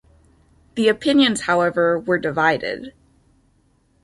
The 0.73 0.87
opinions, 0.87 1.41
however, 1.41 1.99
were 1.99 2.17
divided. 2.17 2.91